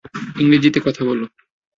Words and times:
ইংরেজিতে 0.39 0.79
কথা 0.85 1.01
বলো। 1.05 1.25